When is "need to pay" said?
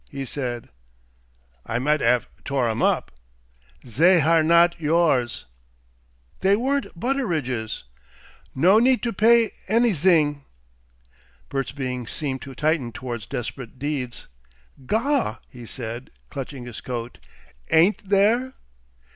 8.79-9.51